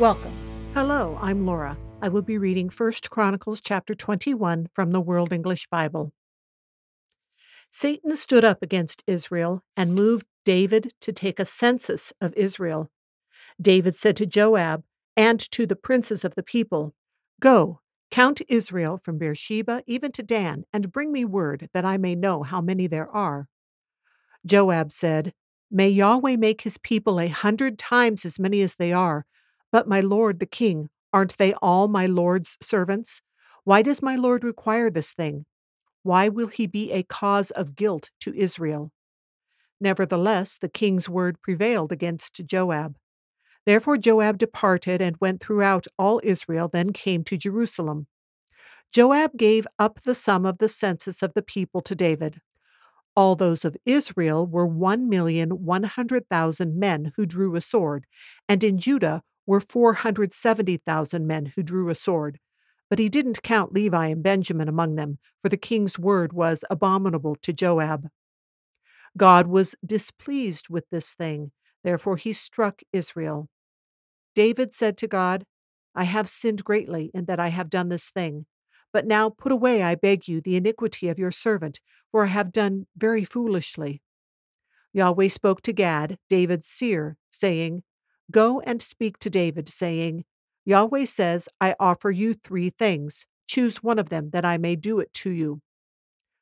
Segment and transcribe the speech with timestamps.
[0.00, 0.32] Welcome.
[0.74, 1.76] Hello, I'm Laura.
[2.02, 6.12] I will be reading 1 Chronicles chapter 21 from the World English Bible.
[7.70, 12.90] Satan stood up against Israel and moved David to take a census of Israel.
[13.62, 14.82] David said to Joab
[15.16, 16.92] and to the princes of the people,
[17.38, 17.78] Go,
[18.10, 22.42] count Israel from Beersheba even to Dan, and bring me word that I may know
[22.42, 23.46] how many there are.
[24.44, 25.32] Joab said,
[25.70, 29.24] May Yahweh make his people a hundred times as many as they are,
[29.74, 33.20] but my lord the king, aren't they all my lord's servants?
[33.64, 35.46] Why does my lord require this thing?
[36.04, 38.92] Why will he be a cause of guilt to Israel?
[39.80, 42.94] Nevertheless, the king's word prevailed against Joab.
[43.66, 48.06] Therefore Joab departed and went throughout all Israel, then came to Jerusalem.
[48.92, 52.40] Joab gave up the sum of the census of the people to David.
[53.16, 58.06] All those of Israel were one million one hundred thousand men who drew a sword,
[58.48, 62.38] and in Judah were 470,000 men who drew a sword.
[62.90, 67.36] But he didn't count Levi and Benjamin among them, for the king's word was abominable
[67.42, 68.08] to Joab.
[69.16, 73.48] God was displeased with this thing, therefore he struck Israel.
[74.34, 75.44] David said to God,
[75.94, 78.46] I have sinned greatly in that I have done this thing.
[78.92, 82.52] But now put away, I beg you, the iniquity of your servant, for I have
[82.52, 84.02] done very foolishly.
[84.92, 87.82] Yahweh spoke to Gad, David's seer, saying,
[88.30, 90.24] Go and speak to David, saying,
[90.64, 93.26] Yahweh says, I offer you three things.
[93.46, 95.60] Choose one of them, that I may do it to you.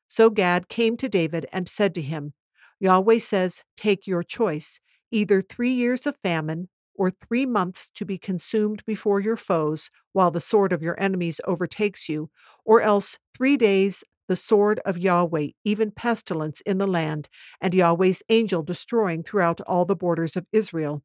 [0.07, 2.33] So Gad came to David and said to him,
[2.79, 4.79] Yahweh says, Take your choice,
[5.11, 10.31] either three years of famine, or three months to be consumed before your foes, while
[10.31, 12.29] the sword of your enemies overtakes you,
[12.63, 17.27] or else three days the sword of Yahweh, even pestilence in the land,
[17.59, 21.03] and Yahweh's angel destroying throughout all the borders of Israel.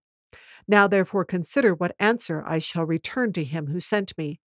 [0.68, 4.38] Now therefore consider what answer I shall return to him who sent me.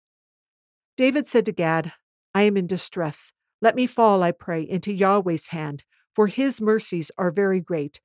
[0.96, 1.92] David said to Gad,
[2.34, 3.32] I am in distress.
[3.60, 5.84] Let me fall, I pray, into Yahweh's hand,
[6.14, 8.00] for his mercies are very great.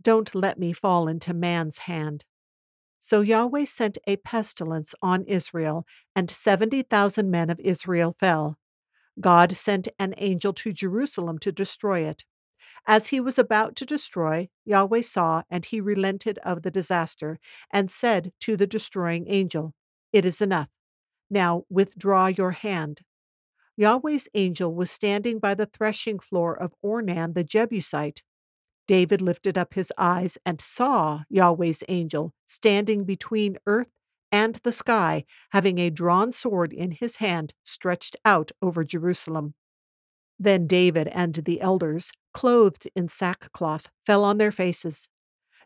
[0.00, 2.24] Don't let me fall into man's hand.
[2.98, 5.84] So Yahweh sent a pestilence on Israel,
[6.16, 8.58] and seventy thousand men of Israel fell.
[9.20, 12.24] God sent an angel to Jerusalem to destroy it.
[12.86, 17.38] As he was about to destroy, Yahweh saw, and he relented of the disaster,
[17.70, 19.74] and said to the destroying angel,
[20.12, 20.68] It is enough.
[21.30, 23.02] Now withdraw your hand.
[23.76, 28.22] Yahweh's angel was standing by the threshing floor of Ornan the Jebusite.
[28.86, 33.90] David lifted up his eyes and saw Yahweh's angel standing between earth
[34.30, 39.54] and the sky, having a drawn sword in his hand stretched out over Jerusalem.
[40.38, 45.08] Then David and the elders, clothed in sackcloth, fell on their faces.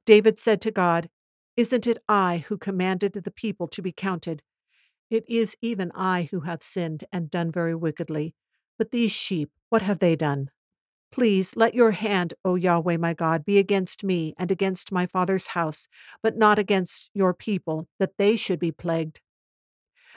[0.04, 1.08] David said to God,
[1.56, 4.42] Isn't it I who commanded the people to be counted?
[5.10, 8.34] It is even I who have sinned and done very wickedly.
[8.78, 10.50] But these sheep, what have they done?
[11.12, 15.48] Please let your hand, O Yahweh my God, be against me and against my father's
[15.48, 15.88] house,
[16.22, 19.20] but not against your people, that they should be plagued.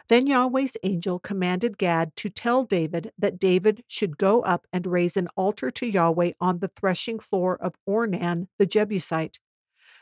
[0.09, 5.15] Then Yahweh's angel commanded Gad to tell David that David should go up and raise
[5.15, 9.37] an altar to Yahweh on the threshing floor of Ornan the Jebusite.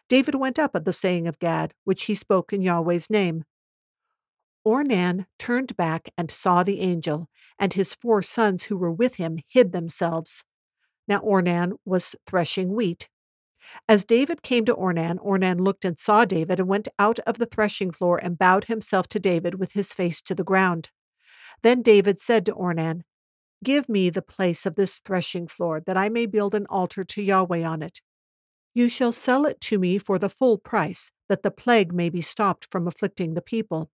[0.08, 3.44] David went up at the saying of Gad, which he spoke in Yahweh's name.
[4.66, 7.30] Ornan turned back and saw the angel,
[7.60, 10.46] and his four sons who were with him hid themselves.
[11.06, 13.10] Now Ornan was threshing wheat.
[13.90, 17.46] As David came to Ornan, Ornan looked and saw David and went out of the
[17.46, 20.90] threshing floor and bowed himself to David with his face to the ground.
[21.64, 23.04] Then David said to Ornan,
[23.64, 27.22] Give me the place of this threshing floor, that I may build an altar to
[27.22, 28.02] Yahweh on it.
[28.74, 32.22] You shall sell it to me for the full price, that the plague may be
[32.22, 33.90] stopped from afflicting the people.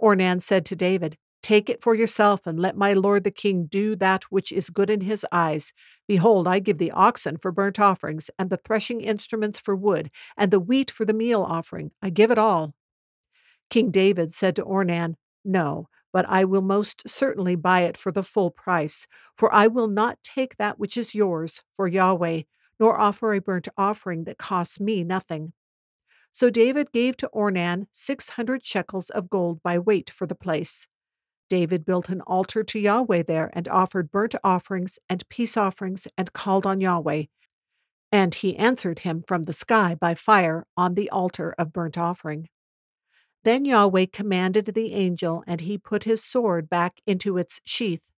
[0.00, 3.96] Ornan said to David, Take it for yourself, and let my lord the king do
[3.96, 5.72] that which is good in his eyes.
[6.06, 10.52] Behold, I give the oxen for burnt offerings, and the threshing instruments for wood, and
[10.52, 11.90] the wheat for the meal offering.
[12.00, 12.74] I give it all.
[13.70, 18.22] King David said to Ornan, No, but I will most certainly buy it for the
[18.22, 22.42] full price, for I will not take that which is yours for Yahweh,
[22.78, 25.54] nor offer a burnt offering that costs me nothing.
[26.30, 30.86] So David gave to Ornan 600 shekels of gold by weight for the place.
[31.52, 36.32] David built an altar to Yahweh there and offered burnt offerings and peace offerings and
[36.32, 37.24] called on Yahweh.
[38.10, 42.48] And he answered him from the sky by fire on the altar of burnt offering.
[43.44, 48.10] Then Yahweh commanded the angel, and he put his sword back into its sheath.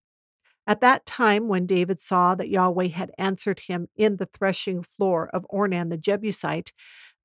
[0.65, 5.27] At that time, when David saw that Yahweh had answered him in the threshing floor
[5.33, 6.71] of Ornan the Jebusite,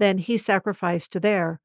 [0.01, 1.61] then he sacrificed there.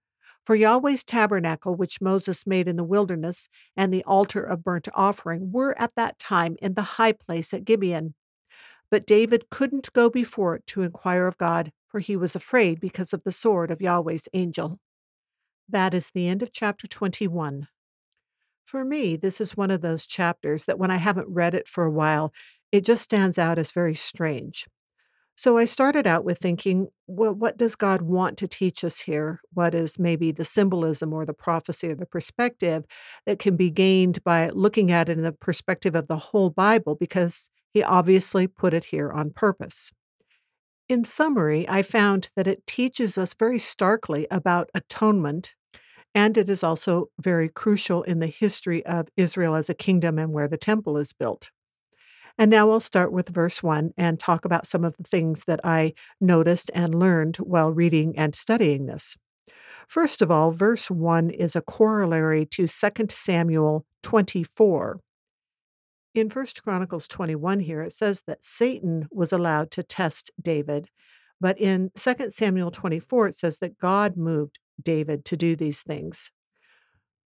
[0.45, 5.51] For Yahweh's tabernacle, which Moses made in the wilderness, and the altar of burnt offering
[5.51, 8.13] were at that time in the high place at Gibeon.
[8.91, 13.11] But David couldn't go before it to inquire of God, for he was afraid because
[13.11, 14.79] of the sword of Yahweh's angel.
[15.67, 17.67] That is the end of chapter 21.
[18.65, 21.85] For me, this is one of those chapters that when I haven't read it for
[21.85, 22.31] a while,
[22.71, 24.67] it just stands out as very strange.
[25.37, 29.41] So I started out with thinking, well, what does God want to teach us here?
[29.53, 32.85] What is maybe the symbolism or the prophecy or the perspective
[33.25, 36.95] that can be gained by looking at it in the perspective of the whole Bible?
[36.95, 39.91] Because he obviously put it here on purpose.
[40.87, 45.53] In summary, I found that it teaches us very starkly about atonement,
[46.13, 50.31] and it is also very crucial in the history of Israel as a kingdom and
[50.31, 51.51] where the temple is built.
[52.37, 55.61] And now I'll start with verse 1 and talk about some of the things that
[55.63, 59.15] I noticed and learned while reading and studying this.
[59.87, 64.99] First of all, verse 1 is a corollary to 2 Samuel 24.
[66.13, 70.89] In 1 Chronicles 21 here, it says that Satan was allowed to test David.
[71.39, 76.31] But in 2 Samuel 24, it says that God moved David to do these things.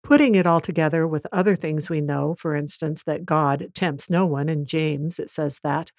[0.04, 4.26] Putting it all together with other things we know, for instance, that God tempts no
[4.26, 5.92] one, in James it says that,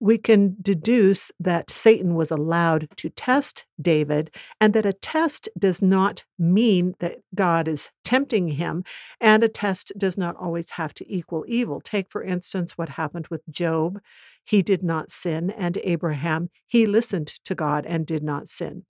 [0.00, 5.80] we can deduce that Satan was allowed to test David and that a test does
[5.80, 8.82] not mean that God is tempting him,
[9.20, 11.80] and a test does not always have to equal evil.
[11.80, 14.00] Take, for instance, what happened with Job.
[14.44, 18.84] He did not sin, and Abraham, he listened to God and did not sin.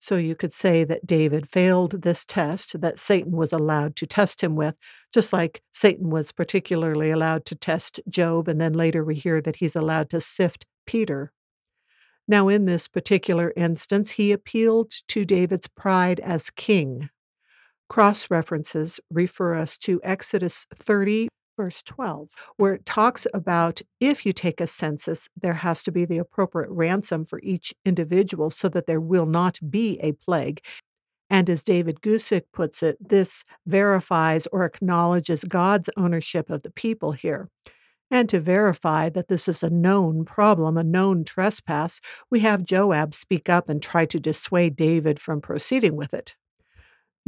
[0.00, 4.42] So you could say that David failed this test that Satan was allowed to test
[4.42, 4.74] him with,
[5.12, 9.56] just like Satan was particularly allowed to test Job, and then later we hear that
[9.56, 11.32] he's allowed to sift Peter.
[12.26, 17.10] Now, in this particular instance, he appealed to David's pride as king.
[17.90, 21.28] Cross references refer us to Exodus 30,
[21.60, 26.06] verse 12, where it talks about if you take a census, there has to be
[26.06, 30.62] the appropriate ransom for each individual so that there will not be a plague.
[31.28, 37.12] And as David Guzik puts it, this verifies or acknowledges God's ownership of the people
[37.12, 37.50] here.
[38.10, 43.14] And to verify that this is a known problem, a known trespass, we have Joab
[43.14, 46.36] speak up and try to dissuade David from proceeding with it.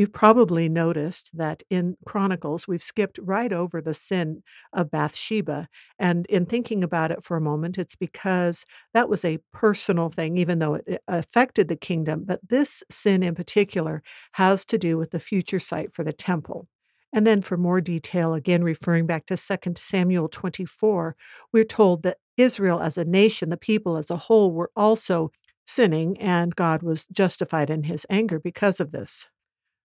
[0.03, 5.69] You've probably noticed that in Chronicles, we've skipped right over the sin of Bathsheba.
[5.97, 10.39] And in thinking about it for a moment, it's because that was a personal thing,
[10.39, 12.25] even though it affected the kingdom.
[12.27, 14.03] But this sin in particular
[14.33, 16.67] has to do with the future site for the temple.
[17.13, 21.15] And then for more detail, again referring back to 2 Samuel 24,
[21.53, 25.31] we're told that Israel as a nation, the people as a whole, were also
[25.65, 29.29] sinning, and God was justified in his anger because of this.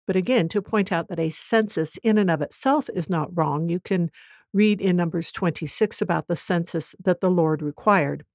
[0.08, 3.70] But again, to point out that a census in and of itself is not wrong,
[3.70, 4.10] you can
[4.54, 8.26] read in Numbers 26 about the census that the Lord required.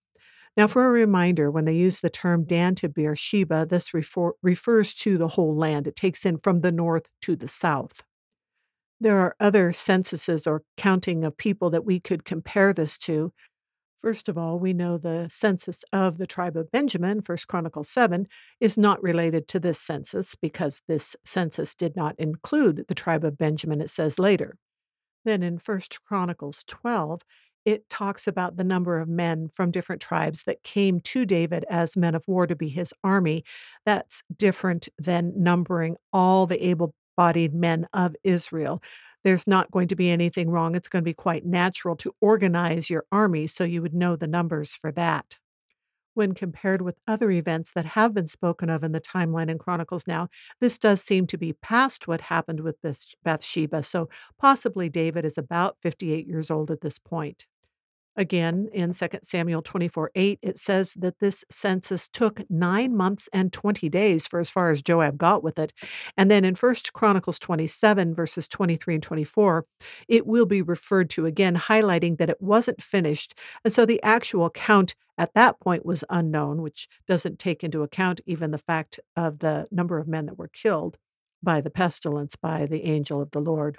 [0.56, 4.94] Now, for a reminder, when they use the term Dan to Beersheba, this refer- refers
[4.94, 5.86] to the whole land.
[5.86, 8.02] It takes in from the north to the south.
[8.98, 13.34] There are other censuses or counting of people that we could compare this to.
[13.98, 18.26] First of all, we know the census of the tribe of Benjamin, 1 Chronicles 7,
[18.60, 23.38] is not related to this census because this census did not include the tribe of
[23.38, 24.58] Benjamin, it says later.
[25.24, 27.22] Then in 1 Chronicles 12,
[27.64, 31.96] it talks about the number of men from different tribes that came to David as
[31.96, 33.44] men of war to be his army.
[33.84, 38.82] That's different than numbering all the able bodied men of Israel
[39.26, 40.76] there's not going to be anything wrong.
[40.76, 44.28] It's going to be quite natural to organize your army so you would know the
[44.28, 45.36] numbers for that.
[46.14, 50.06] When compared with other events that have been spoken of in the timeline and chronicles
[50.06, 50.28] now,
[50.60, 52.76] this does seem to be past what happened with
[53.24, 53.82] Bathsheba.
[53.82, 57.46] So possibly David is about 58 years old at this point.
[58.18, 63.52] Again, in 2 Samuel 24 8, it says that this census took nine months and
[63.52, 65.74] 20 days for as far as Joab got with it.
[66.16, 69.66] And then in 1 Chronicles 27, verses 23 and 24,
[70.08, 73.34] it will be referred to again, highlighting that it wasn't finished.
[73.64, 78.22] And so the actual count at that point was unknown, which doesn't take into account
[78.24, 80.96] even the fact of the number of men that were killed
[81.42, 83.76] by the pestilence by the angel of the Lord.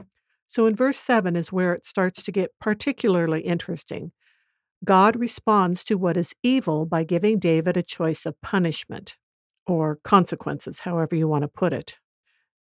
[0.48, 4.12] So in verse 7 is where it starts to get particularly interesting.
[4.86, 9.18] God responds to what is evil by giving David a choice of punishment
[9.66, 11.98] or consequences, however you want to put it.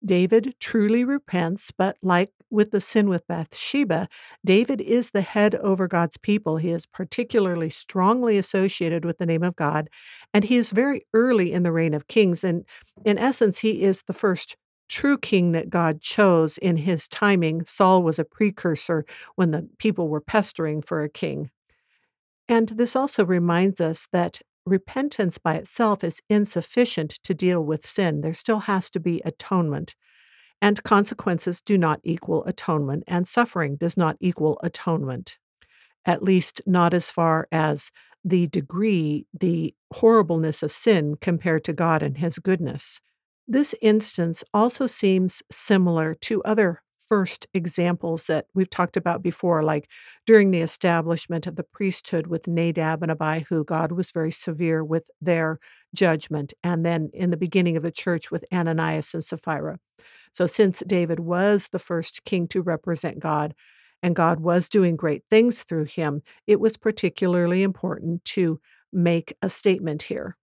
[0.06, 4.08] David truly repents, but like with the sin with Bathsheba,
[4.46, 6.58] David is the head over God's people.
[6.58, 9.90] He is particularly strongly associated with the name of God,
[10.34, 12.44] and he is very early in the reign of kings.
[12.44, 12.64] And
[13.06, 14.56] in essence, he is the first
[14.88, 17.66] true king that God chose in his timing.
[17.66, 21.50] Saul was a precursor when the people were pestering for a king.
[22.50, 28.22] And this also reminds us that repentance by itself is insufficient to deal with sin.
[28.22, 29.96] There still has to be atonement.
[30.62, 35.38] And consequences do not equal atonement, and suffering does not equal atonement,
[36.06, 37.92] at least not as far as
[38.26, 43.00] the degree, the horribleness of sin compared to God and His goodness.
[43.48, 49.90] This instance also seems similar to other first examples that we've talked about before, like
[50.26, 55.10] during the establishment of the priesthood with Nadab and Abihu, God was very severe with
[55.22, 55.60] their
[55.94, 56.54] judgment.
[56.64, 59.80] And then in the beginning of the church with Ananias and Sapphira.
[60.34, 63.56] So, since David was the first king to represent God,
[64.04, 68.60] and God was doing great things through him, it was particularly important to
[68.94, 70.38] make a statement here.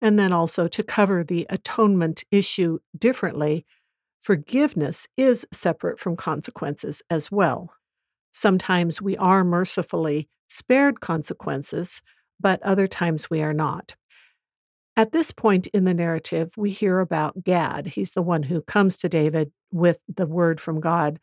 [0.00, 3.66] And then also to cover the atonement issue differently
[4.20, 7.72] Forgiveness is separate from consequences as well.
[8.32, 12.02] Sometimes we are mercifully spared consequences,
[12.40, 13.94] but other times we are not.
[14.96, 17.86] At this point in the narrative, we hear about Gad.
[17.86, 21.20] He's the one who comes to David with the word from God.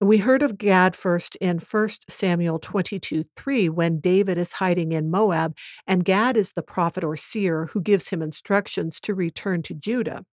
[0.00, 5.10] We heard of Gad first in 1 Samuel 22 3, when David is hiding in
[5.10, 9.74] Moab, and Gad is the prophet or seer who gives him instructions to return to
[9.74, 10.24] Judah.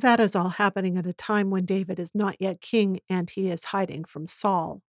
[0.00, 3.50] That is all happening at a time when David is not yet king and he
[3.50, 4.80] is hiding from Saul.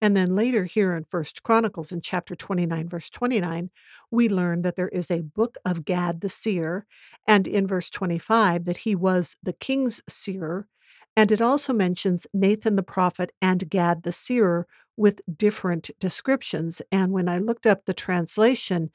[0.00, 3.70] And then later here in First Chronicles in chapter 29 verse 29,
[4.10, 6.84] we learn that there is a book of Gad the seer
[7.28, 10.66] and in verse 25 that he was the king's seer.
[11.14, 16.82] And it also mentions Nathan the prophet and Gad the seer with different descriptions.
[16.90, 18.90] And when I looked up the translation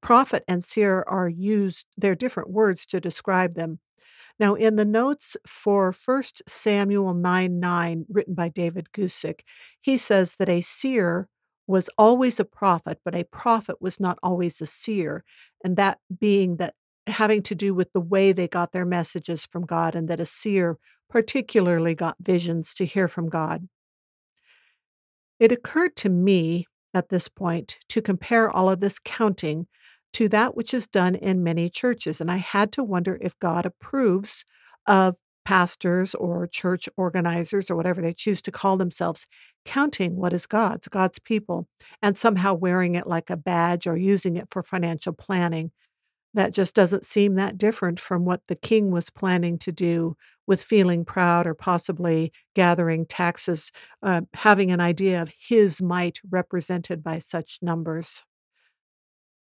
[0.00, 3.80] prophet and seer are used they're different words to describe them
[4.40, 9.40] now, in the notes for 1 Samuel 9 9, written by David Guzik,
[9.80, 11.28] he says that a seer
[11.66, 15.24] was always a prophet, but a prophet was not always a seer.
[15.62, 16.74] And that being that
[17.06, 20.26] having to do with the way they got their messages from God, and that a
[20.26, 23.68] seer particularly got visions to hear from God.
[25.38, 29.66] It occurred to me at this point to compare all of this counting
[30.14, 32.20] to that which is done in many churches.
[32.20, 34.44] And I had to wonder if God approves
[34.86, 39.26] of pastors or church organizers or whatever they choose to call themselves
[39.64, 41.68] counting what is God's, God's people,
[42.02, 45.70] and somehow wearing it like a badge or using it for financial planning.
[46.32, 50.16] That just doesn't seem that different from what the king was planning to do
[50.46, 53.70] with feeling proud or possibly gathering taxes,
[54.02, 58.24] uh, having an idea of his might represented by such numbers.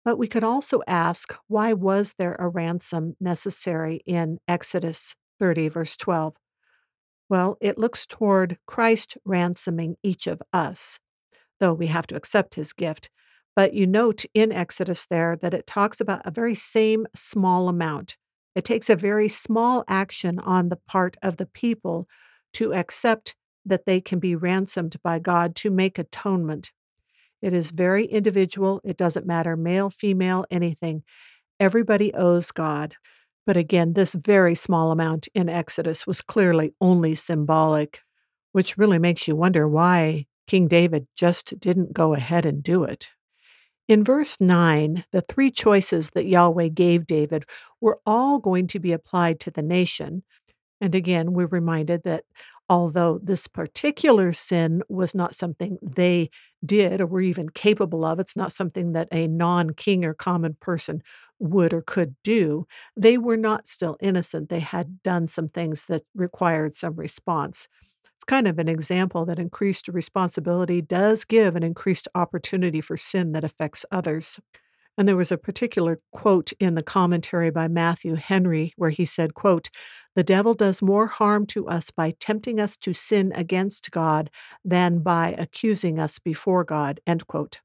[0.07, 5.97] But we could also ask why was there a ransom necessary in Exodus 30, verse
[5.97, 6.33] 12?
[7.27, 10.97] Well, it looks toward Christ ransoming each of us,
[11.59, 13.09] though we have to accept his gift.
[13.53, 18.15] But you note in Exodus there that it talks about a very same small amount.
[18.55, 22.07] It takes a very small action on the part of the people
[22.53, 23.35] to accept
[23.65, 26.71] that they can be ransomed by God to make atonement
[27.41, 28.81] it is very individual.
[28.83, 31.03] It doesn't matter, male, female, anything.
[31.59, 32.95] Everybody owes God.
[33.45, 38.01] But again, this very small amount in Exodus was clearly only symbolic,
[38.51, 43.11] which really makes you wonder why King David just didn't go ahead and do it.
[43.87, 47.45] In verse 9, the three choices that Yahweh gave David
[47.79, 50.23] were all going to be applied to the nation.
[50.81, 52.25] And again, we're reminded that
[52.69, 56.29] although this particular sin was not something they
[56.65, 60.55] did or were even capable of, it's not something that a non king or common
[60.59, 61.01] person
[61.39, 64.49] would or could do, they were not still innocent.
[64.49, 67.67] They had done some things that required some response.
[68.15, 73.33] It's kind of an example that increased responsibility does give an increased opportunity for sin
[73.33, 74.39] that affects others.
[74.97, 79.35] And there was a particular quote in the commentary by Matthew Henry where he said,
[79.35, 79.69] quote,
[80.17, 84.31] "The devil does more harm to us by tempting us to sin against God
[84.65, 87.61] than by accusing us before God." End quote.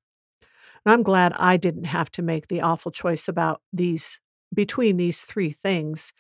[0.84, 4.20] And I'm glad I didn't have to make the awful choice about these
[4.52, 6.12] between these three things.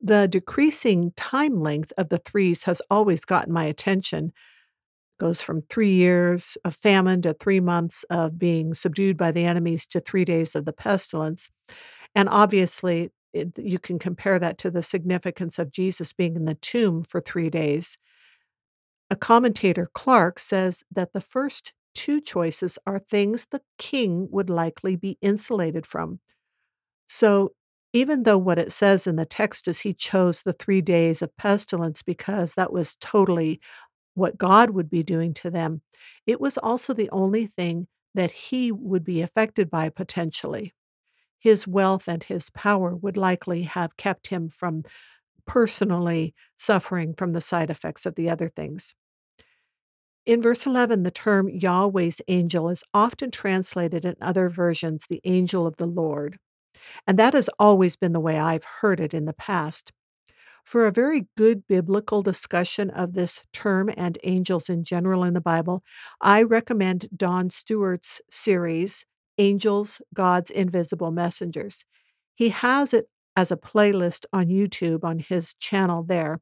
[0.00, 4.32] The decreasing time length of the threes has always gotten my attention
[5.18, 9.86] goes from three years of famine to three months of being subdued by the enemies
[9.88, 11.50] to three days of the pestilence.
[12.14, 13.10] And obviously,
[13.56, 17.50] you can compare that to the significance of Jesus being in the tomb for three
[17.50, 17.98] days.
[19.10, 24.96] A commentator, Clarke, says that the first two choices are things the king would likely
[24.96, 26.20] be insulated from.
[27.08, 27.52] So,
[27.92, 31.36] even though what it says in the text is he chose the three days of
[31.36, 33.60] pestilence because that was totally
[34.14, 35.82] what God would be doing to them,
[36.26, 40.72] it was also the only thing that he would be affected by potentially.
[41.42, 44.84] His wealth and his power would likely have kept him from
[45.44, 48.94] personally suffering from the side effects of the other things.
[50.24, 55.66] In verse 11, the term Yahweh's angel is often translated in other versions, the angel
[55.66, 56.38] of the Lord.
[57.08, 59.92] And that has always been the way I've heard it in the past.
[60.64, 65.40] For a very good biblical discussion of this term and angels in general in the
[65.40, 65.82] Bible,
[66.20, 69.04] I recommend Don Stewart's series,
[69.38, 71.84] Angels, God's Invisible Messengers.
[72.34, 76.40] He has it as a playlist on YouTube on his channel there,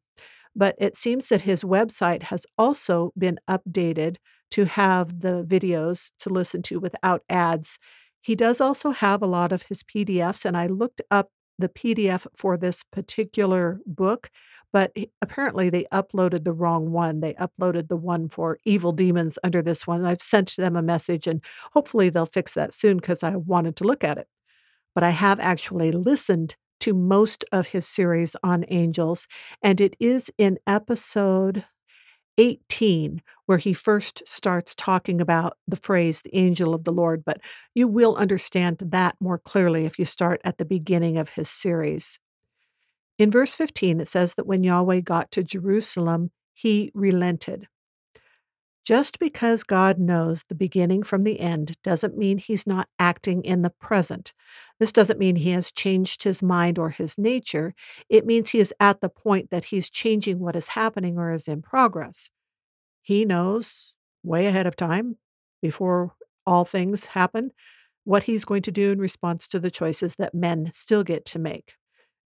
[0.57, 4.17] but it seems that his website has also been updated
[4.51, 7.79] to have the videos to listen to without ads.
[8.21, 11.29] He does also have a lot of his PDFs, and I looked up
[11.59, 14.31] the PDF for this particular book,
[14.73, 17.21] but apparently they uploaded the wrong one.
[17.21, 20.05] They uploaded the one for Evil Demons under this one.
[20.05, 23.85] I've sent them a message and hopefully they'll fix that soon because I wanted to
[23.85, 24.29] look at it.
[24.95, 29.27] But I have actually listened to most of his series on angels,
[29.63, 31.65] and it is in episode
[32.39, 37.41] 18 where he first starts talking about the phrase the angel of the Lord, but
[37.75, 42.19] you will understand that more clearly if you start at the beginning of his series.
[43.21, 47.69] In verse 15, it says that when Yahweh got to Jerusalem, he relented.
[48.83, 53.61] Just because God knows the beginning from the end doesn't mean he's not acting in
[53.61, 54.33] the present.
[54.79, 57.75] This doesn't mean he has changed his mind or his nature.
[58.09, 61.47] It means he is at the point that he's changing what is happening or is
[61.47, 62.31] in progress.
[63.03, 63.93] He knows
[64.23, 65.19] way ahead of time,
[65.61, 66.15] before
[66.47, 67.51] all things happen,
[68.05, 71.39] what he's going to do in response to the choices that men still get to
[71.39, 71.75] make.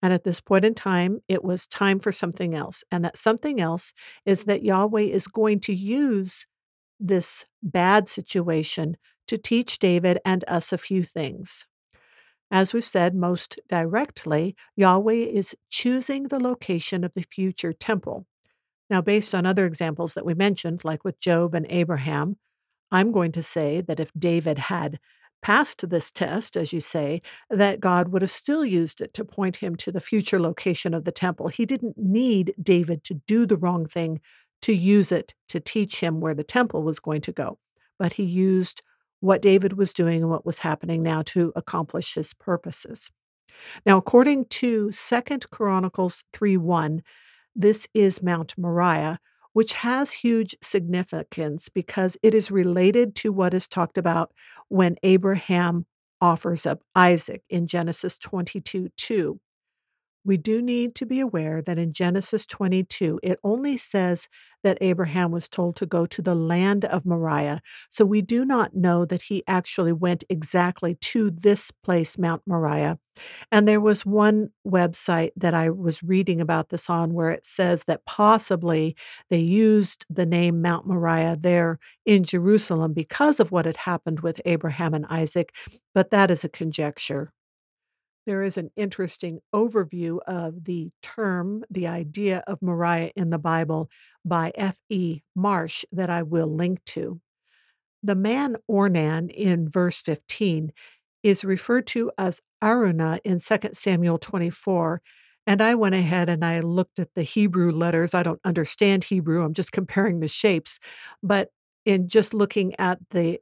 [0.02, 2.82] And at this point in time, it was time for something else.
[2.90, 3.92] And that something else
[4.26, 6.46] is that Yahweh is going to use
[6.98, 8.96] this bad situation
[9.28, 11.66] to teach David and us a few things.
[12.50, 18.26] As we've said most directly, Yahweh is choosing the location of the future temple.
[18.90, 22.36] Now, based on other examples that we mentioned, like with Job and Abraham,
[22.90, 24.98] I'm going to say that if David had
[25.42, 29.56] passed this test, as you say, that God would have still used it to point
[29.56, 31.48] him to the future location of the temple.
[31.48, 34.20] He didn't need David to do the wrong thing
[34.62, 37.58] to use it to teach him where the temple was going to go,
[37.98, 38.82] but he used
[39.20, 43.10] what David was doing and what was happening now to accomplish his purposes.
[43.84, 47.02] Now, according to Second Chronicles 3 1,
[47.54, 49.18] this is Mount Moriah,
[49.52, 54.32] which has huge significance because it is related to what is talked about
[54.68, 55.86] when Abraham
[56.20, 59.40] offers up Isaac in Genesis 22 2.
[60.24, 64.28] We do need to be aware that in Genesis 22, it only says
[64.62, 67.60] that Abraham was told to go to the land of Moriah.
[67.90, 72.98] So we do not know that he actually went exactly to this place, Mount Moriah.
[73.50, 77.84] And there was one website that I was reading about this on where it says
[77.84, 78.96] that possibly
[79.28, 84.40] they used the name Mount Moriah there in Jerusalem because of what had happened with
[84.44, 85.52] Abraham and Isaac,
[85.94, 87.32] but that is a conjecture.
[88.26, 93.90] There is an interesting overview of the term, the idea of Moriah in the Bible
[94.24, 95.22] by F.E.
[95.34, 97.20] Marsh that I will link to.
[98.02, 100.72] The man Ornan in verse 15
[101.22, 105.00] is referred to as Araunah in 2 Samuel 24.
[105.46, 108.14] And I went ahead and I looked at the Hebrew letters.
[108.14, 110.78] I don't understand Hebrew, I'm just comparing the shapes.
[111.22, 111.50] But
[111.84, 113.40] in just looking at the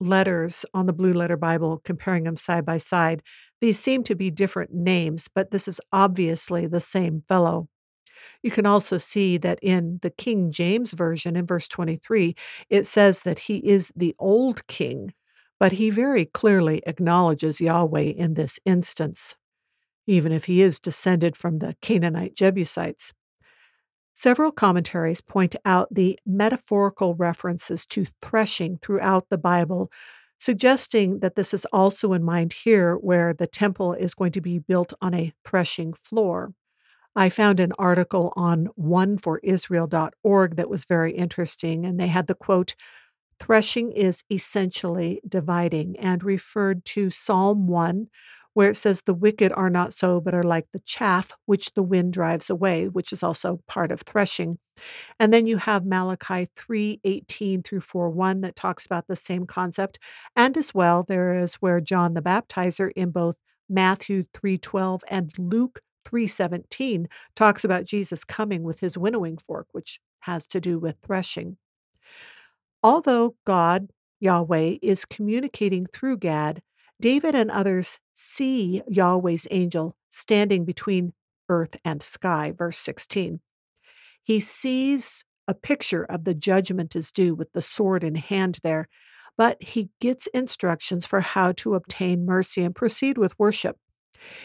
[0.00, 3.22] letters on the Blue Letter Bible, comparing them side by side,
[3.60, 7.68] these seem to be different names, but this is obviously the same fellow.
[8.42, 12.36] You can also see that in the King James Version, in verse 23,
[12.70, 15.12] it says that he is the old king,
[15.58, 19.36] but he very clearly acknowledges Yahweh in this instance,
[20.06, 23.12] even if he is descended from the Canaanite Jebusites.
[24.18, 29.92] Several commentaries point out the metaphorical references to threshing throughout the Bible,
[30.40, 34.58] suggesting that this is also in mind here, where the temple is going to be
[34.58, 36.52] built on a threshing floor.
[37.14, 42.74] I found an article on oneforisrael.org that was very interesting, and they had the quote
[43.38, 48.08] Threshing is essentially dividing, and referred to Psalm 1,
[48.58, 51.82] where it says, The wicked are not so, but are like the chaff which the
[51.84, 54.58] wind drives away, which is also part of threshing.
[55.20, 59.46] And then you have Malachi 3 18 through 4 1 that talks about the same
[59.46, 60.00] concept.
[60.34, 63.36] And as well, there is where John the Baptizer in both
[63.68, 70.00] Matthew 3 12 and Luke 3:17 talks about Jesus coming with his winnowing fork, which
[70.22, 71.58] has to do with threshing.
[72.82, 76.60] Although God, Yahweh, is communicating through Gad,
[77.00, 81.12] David and others see Yahweh's angel standing between
[81.48, 83.40] earth and sky, verse 16.
[84.22, 88.88] He sees a picture of the judgment is due with the sword in hand there,
[89.36, 93.78] but he gets instructions for how to obtain mercy and proceed with worship.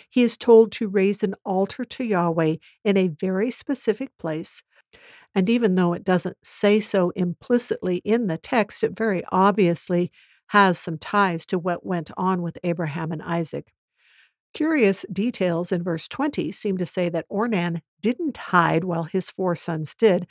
[0.10, 4.64] He is told to raise an altar to Yahweh in a very specific place.
[5.36, 10.12] And even though it doesn't say so implicitly in the text, it very obviously
[10.54, 13.74] has some ties to what went on with Abraham and Isaac.
[14.54, 19.56] Curious details in verse 20 seem to say that Ornan didn't hide while his four
[19.56, 20.28] sons did.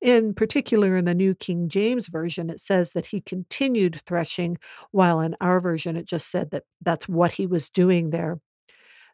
[0.00, 4.58] In particular, in the New King James Version, it says that he continued threshing,
[4.90, 8.40] while in our version, it just said that that's what he was doing there.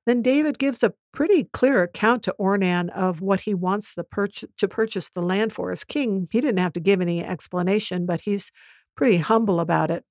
[0.06, 4.68] Then David gives a pretty clear account to Ornan of what he wants purch- to
[4.68, 5.70] purchase the land for.
[5.70, 8.50] As king, he didn't have to give any explanation, but he's
[8.96, 10.04] pretty humble about it.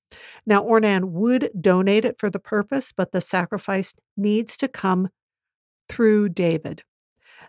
[0.46, 5.10] Now, Ornan would donate it for the purpose, but the sacrifice needs to come
[5.90, 6.84] through David.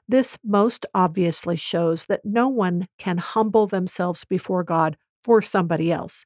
[0.08, 6.24] This most obviously shows that no one can humble themselves before God for somebody else.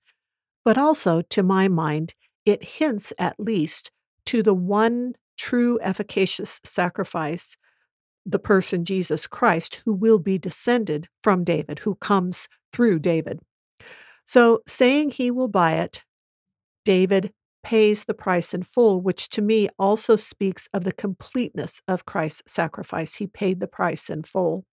[0.64, 3.90] But also, to my mind, it hints at least
[4.26, 7.56] to the one true efficacious sacrifice,
[8.26, 13.40] the person Jesus Christ, who will be descended from David, who comes through David.
[14.30, 16.04] So, saying he will buy it,
[16.84, 17.32] David
[17.64, 22.44] pays the price in full, which to me also speaks of the completeness of Christ's
[22.46, 23.16] sacrifice.
[23.16, 24.64] He paid the price in full.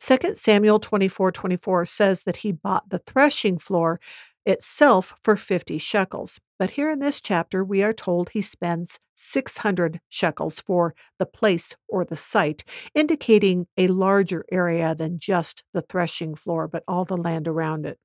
[0.00, 4.00] 2 Samuel 24 24 says that he bought the threshing floor
[4.44, 6.40] itself for 50 shekels.
[6.58, 11.76] But here in this chapter, we are told he spends 600 shekels for the place
[11.86, 17.16] or the site, indicating a larger area than just the threshing floor, but all the
[17.16, 18.00] land around it.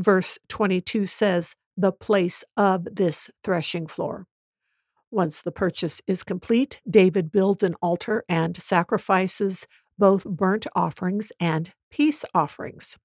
[0.00, 4.26] Verse 22 says, the place of this threshing floor.
[5.10, 9.66] Once the purchase is complete, David builds an altar and sacrifices
[9.98, 12.96] both burnt offerings and peace offerings.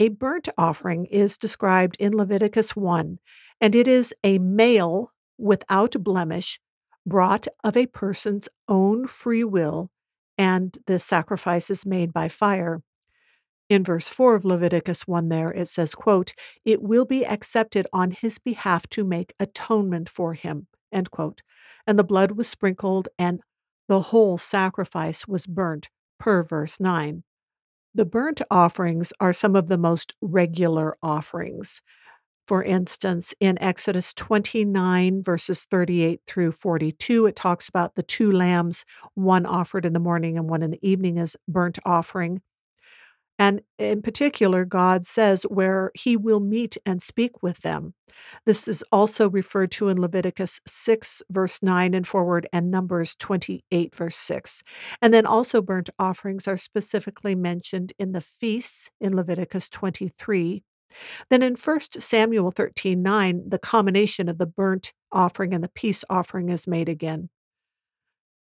[0.00, 3.18] A burnt offering is described in Leviticus 1,
[3.60, 6.58] and it is a male without blemish
[7.06, 9.90] brought of a person's own free will,
[10.36, 12.82] and the sacrifice is made by fire.
[13.70, 18.10] In verse 4 of Leviticus 1 there it says, quote, "It will be accepted on
[18.10, 21.40] his behalf to make atonement for him." End quote.
[21.86, 23.40] And the blood was sprinkled and
[23.88, 27.22] the whole sacrifice was burnt per verse 9.
[27.94, 31.80] The burnt offerings are some of the most regular offerings.
[32.48, 38.84] For instance, in Exodus 29, verses 38 through 42, it talks about the two lambs,
[39.14, 42.42] one offered in the morning and one in the evening as burnt offering.
[43.40, 47.94] And in particular, God says where he will meet and speak with them.
[48.44, 53.96] This is also referred to in Leviticus 6, verse 9 and forward, and Numbers 28,
[53.96, 54.62] verse 6.
[55.00, 60.62] And then also, burnt offerings are specifically mentioned in the feasts in Leviticus 23.
[61.30, 66.04] Then in 1 Samuel 13, 9, the combination of the burnt offering and the peace
[66.10, 67.30] offering is made again.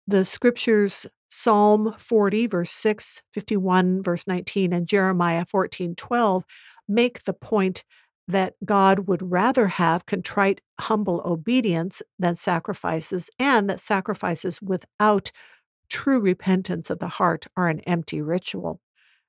[0.08, 6.44] The scriptures Psalm 40, verse 6, 51, verse 19, and Jeremiah 14, 12
[6.88, 7.84] make the point
[8.26, 15.30] that God would rather have contrite, humble obedience than sacrifices, and that sacrifices without
[15.90, 18.80] true repentance of the heart are an empty ritual.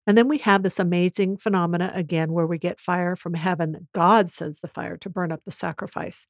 [0.08, 3.90] And then we have this amazing phenomena again where we get fire from heaven.
[3.94, 6.26] God sends the fire to burn up the sacrifice.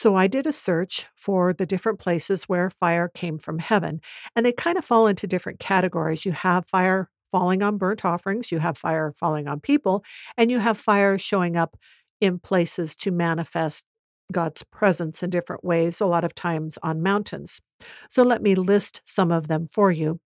[0.00, 4.00] So I did a search for the different places where fire came from heaven,
[4.34, 6.24] and they kind of fall into different categories.
[6.24, 10.02] You have fire falling on burnt offerings, you have fire falling on people,
[10.38, 11.76] and you have fire showing up
[12.18, 13.84] in places to manifest
[14.32, 17.60] God's presence in different ways, a lot of times on mountains.
[18.08, 20.18] So let me list some of them for you.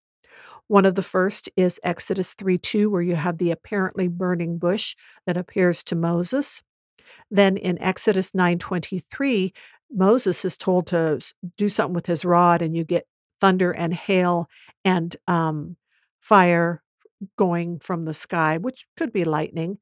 [0.69, 4.95] One of the first is Exodus 3 2, where you have the apparently burning bush
[5.27, 6.63] that appears to Moses.
[7.31, 9.53] Then in Exodus 9:23,
[9.93, 11.21] Moses is told to
[11.57, 13.07] do something with his rod, and you get
[13.41, 14.49] thunder and hail
[14.85, 15.77] and um,
[16.21, 16.83] fire
[17.37, 19.79] going from the sky, which could be lightning.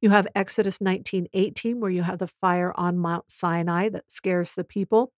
[0.00, 4.64] You have Exodus 19:18 where you have the fire on Mount Sinai that scares the
[4.64, 5.12] people,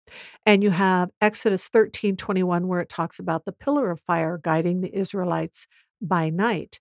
[0.46, 4.96] and you have Exodus 13:21 where it talks about the pillar of fire guiding the
[4.96, 5.66] Israelites
[6.00, 6.80] by night.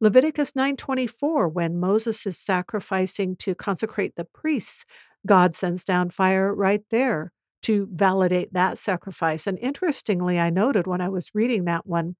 [0.00, 4.84] Leviticus 9:24 when Moses is sacrificing to consecrate the priests,
[5.26, 9.46] God sends down fire right there to validate that sacrifice.
[9.46, 12.16] And interestingly, I noted when I was reading that one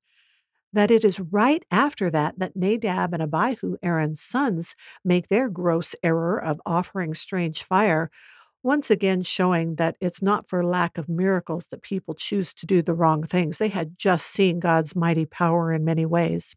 [0.73, 5.95] that it is right after that that Nadab and Abihu, Aaron's sons, make their gross
[6.03, 8.11] error of offering strange fire,
[8.63, 12.83] once again showing that it's not for lack of miracles that people choose to do
[12.83, 13.59] the wrong things.
[13.59, 16.55] They had just seen God's mighty power in many ways.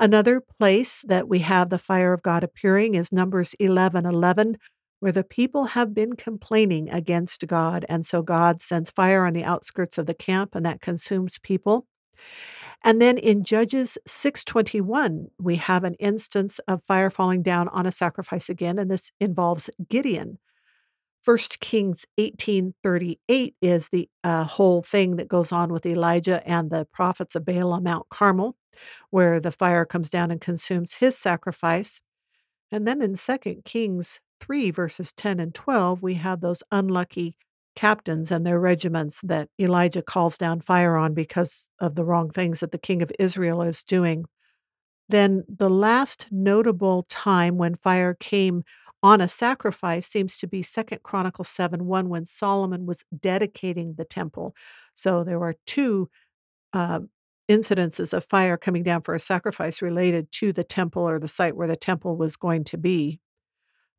[0.00, 4.56] Another place that we have the fire of God appearing is Numbers 11 11,
[5.00, 7.84] where the people have been complaining against God.
[7.86, 11.86] And so God sends fire on the outskirts of the camp, and that consumes people.
[12.82, 17.92] And then in Judges 6:21, we have an instance of fire falling down on a
[17.92, 20.38] sacrifice again, and this involves Gideon.
[21.22, 26.86] 1 Kings 18:38 is the uh, whole thing that goes on with Elijah and the
[26.86, 28.56] prophets of Baal on Mount Carmel
[29.10, 32.00] where the fire comes down and consumes his sacrifice.
[32.72, 37.36] And then in 2 Kings 3, verses 10 and 12, we have those unlucky
[37.76, 42.60] captains and their regiments that Elijah calls down fire on because of the wrong things
[42.60, 44.24] that the king of Israel is doing.
[45.08, 48.64] Then the last notable time when fire came
[49.02, 54.04] on a sacrifice seems to be Second Chronicles 7 1 when Solomon was dedicating the
[54.04, 54.54] temple.
[54.94, 56.10] So there are two
[56.72, 57.00] uh,
[57.50, 61.56] incidences of fire coming down for a sacrifice related to the temple or the site
[61.56, 63.20] where the temple was going to be.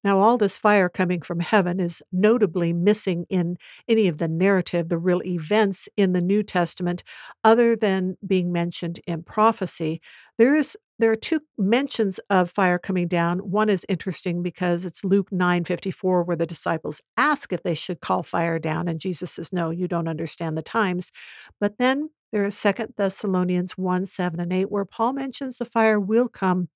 [0.03, 4.89] Now, all this fire coming from heaven is notably missing in any of the narrative,
[4.89, 7.03] the real events in the New Testament,
[7.43, 10.01] other than being mentioned in prophecy.
[10.37, 13.39] There is there are two mentions of fire coming down.
[13.39, 18.21] One is interesting because it's Luke 9:54 where the disciples ask if they should call
[18.21, 21.11] fire down and Jesus says no, you don't understand the times.
[21.59, 25.99] But then there is Second Thessalonians 1, 7 and 8 where Paul mentions the fire
[25.99, 26.69] will come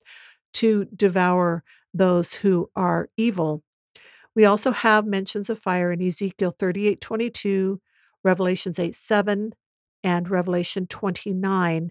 [0.54, 3.62] to devour those who are evil.
[4.34, 7.80] We also have mentions of fire in Ezekiel 38, 22,
[8.22, 9.54] Revelations 8, 7,
[10.04, 11.90] and Revelation 29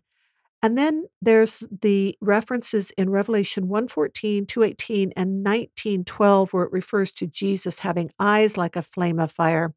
[0.65, 7.27] and then there's the references in Revelation 114, 218, and 1912, where it refers to
[7.27, 9.75] Jesus having eyes like a flame of fire.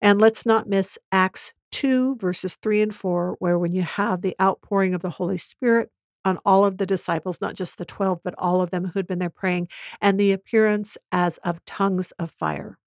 [0.00, 4.34] And let's not miss Acts 2, verses 3 and 4, where when you have the
[4.42, 5.90] outpouring of the Holy Spirit
[6.24, 9.20] on all of the disciples, not just the 12, but all of them who'd been
[9.20, 9.68] there praying,
[10.00, 12.78] and the appearance as of tongues of fire.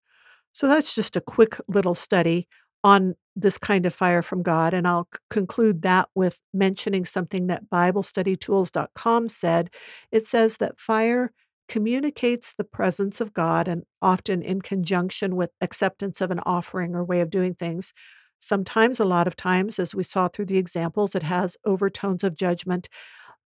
[0.51, 2.49] So that's just a quick little study
[2.83, 4.73] on this kind of fire from God.
[4.73, 9.69] And I'll conclude that with mentioning something that BibleStudyTools.com said.
[10.11, 11.31] It says that fire
[11.69, 17.05] communicates the presence of God and often in conjunction with acceptance of an offering or
[17.05, 17.93] way of doing things.
[18.41, 22.35] Sometimes, a lot of times, as we saw through the examples, it has overtones of
[22.35, 22.89] judgment,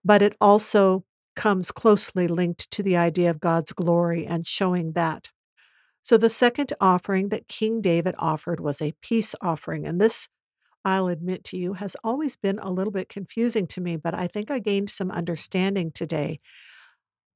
[0.04, 1.04] but it also
[1.36, 5.30] comes closely linked to the idea of God's glory and showing that.
[6.02, 9.86] So the second offering that King David offered was a peace offering.
[9.86, 10.30] And this,
[10.86, 14.28] I'll admit to you, has always been a little bit confusing to me, but I
[14.28, 16.40] think I gained some understanding today.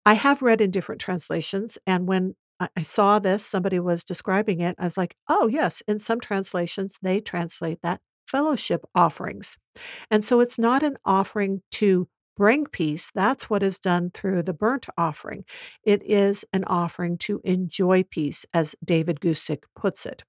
[0.06, 4.76] I have read in different translations, and when I saw this, somebody was describing it,
[4.78, 9.58] I was like, oh, yes, in some translations, they translate that fellowship offerings.
[10.12, 12.08] And so it's not an offering to
[12.39, 15.43] bring peace, that's what is done through the burnt offering.
[15.84, 20.24] It is an offering to enjoy peace, as David Guzik puts it.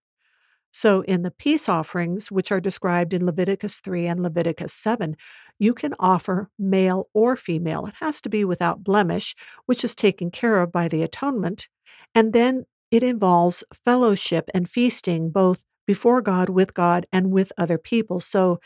[0.72, 5.16] So, in the peace offerings, which are described in Leviticus 3 and Leviticus 7,
[5.58, 7.86] you can offer male or female.
[7.86, 9.34] It has to be without blemish,
[9.66, 11.68] which is taken care of by the atonement.
[12.14, 17.78] And then it involves fellowship and feasting, both before God, with God, and with other
[17.78, 18.20] people.
[18.20, 18.60] So,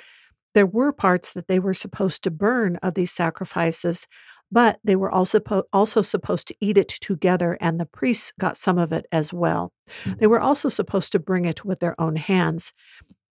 [0.54, 4.06] there were parts that they were supposed to burn of these sacrifices,
[4.52, 5.40] but they were also,
[5.72, 9.72] also supposed to eat it together, and the priests got some of it as well.
[10.04, 10.28] They mm-hmm.
[10.28, 12.72] were also supposed to bring it with their own hands.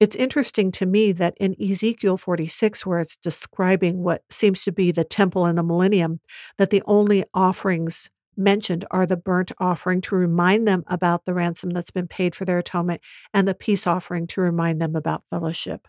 [0.02, 4.92] It's interesting to me that in Ezekiel 46, where it's describing what seems to be
[4.92, 6.20] the temple in the millennium,
[6.58, 11.70] that the only offerings mentioned are the burnt offering to remind them about the ransom
[11.72, 13.02] that's been paid for their atonement
[13.34, 15.88] and the peace offering to remind them about fellowship.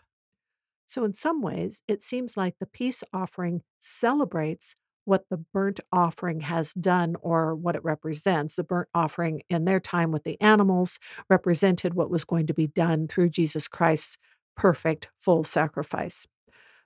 [0.87, 6.41] So, in some ways, it seems like the peace offering celebrates what the burnt offering
[6.41, 8.55] has done or what it represents.
[8.55, 12.67] The burnt offering in their time with the animals represented what was going to be
[12.67, 14.17] done through Jesus Christ's
[14.55, 16.25] perfect full sacrifice.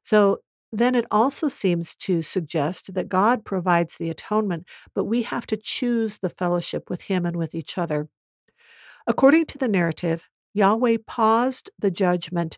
[0.04, 0.40] So
[0.72, 5.58] then it also seems to suggest that God provides the atonement, but we have to
[5.58, 8.08] choose the fellowship with Him and with each other.
[9.08, 12.58] According to the narrative, Yahweh paused the judgment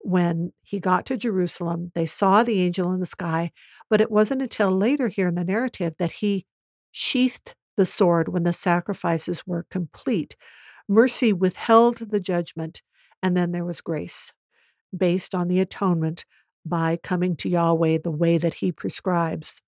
[0.00, 1.92] when he got to Jerusalem.
[1.94, 3.52] They saw the angel in the sky,
[3.90, 6.46] but it wasn't until later here in the narrative that he
[6.90, 10.36] sheathed the sword when the sacrifices were complete.
[10.88, 12.82] Mercy withheld the judgment,
[13.22, 14.32] and then there was grace
[14.96, 16.24] based on the atonement
[16.64, 19.62] by coming to Yahweh the way that he prescribes.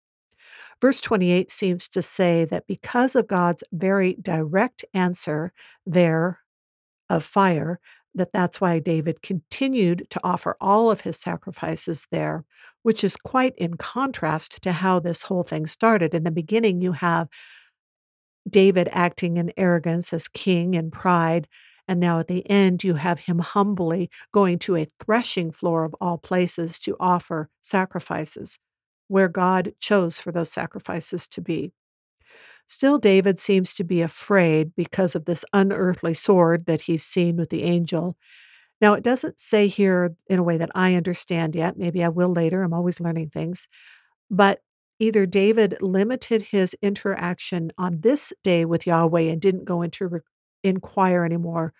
[0.81, 5.53] Verse 28 seems to say that because of God's very direct answer
[5.87, 6.41] there
[7.09, 7.79] of fire,
[8.15, 12.45] that that's why David continued to offer all of his sacrifices there,
[12.83, 16.15] which is quite in contrast to how this whole thing started.
[16.15, 17.29] In the beginning, you have
[18.49, 21.47] David acting in arrogance as king and pride.
[21.93, 25.95] And now at the end, you have him humbly going to a threshing floor of
[26.01, 28.59] all places to offer sacrifices
[29.09, 31.71] where God chose for those sacrifices to be.
[32.67, 37.51] Still, David seems to be afraid because of this unearthly sword that he's seen with
[37.51, 38.17] the angel.
[38.81, 41.77] Now, it doesn't say here in a way that I understand yet.
[41.77, 42.63] Maybe I will later.
[42.63, 43.69] I'm always learning things.
[44.31, 44.61] But
[44.99, 50.23] either David limited his interaction on this day with Yahweh and didn't go into
[50.63, 51.73] inquire anymore,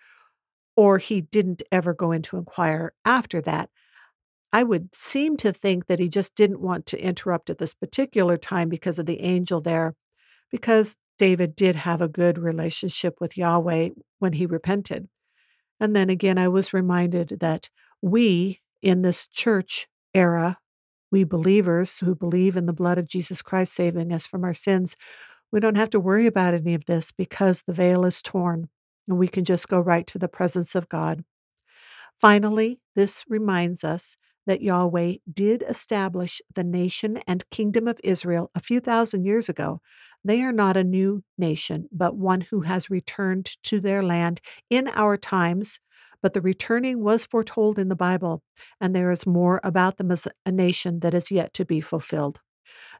[0.75, 3.69] or he didn't ever go into inquire after that.
[4.51, 8.37] I would seem to think that he just didn't want to interrupt at this particular
[8.37, 9.95] time because of the angel there
[10.51, 15.07] because David did have a good relationship with Yahweh when he repented.
[15.79, 17.69] And then again, I was reminded that
[18.01, 20.59] we in this church era,
[21.11, 24.95] we believers who believe in the blood of Jesus Christ saving us from our sins,
[25.51, 28.69] we don't have to worry about any of this because the veil is torn
[29.07, 31.23] and we can just go right to the presence of God.
[32.19, 38.59] Finally, this reminds us that Yahweh did establish the nation and kingdom of Israel a
[38.59, 39.81] few thousand years ago.
[40.25, 44.87] They are not a new nation, but one who has returned to their land in
[44.89, 45.79] our times.
[46.21, 48.41] But the returning was foretold in the Bible,
[48.79, 52.39] and there is more about them as a nation that is yet to be fulfilled.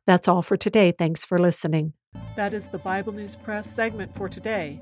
[0.06, 0.92] That's all for today.
[0.92, 1.94] Thanks for listening.
[2.36, 4.82] That is the Bible News Press segment for today,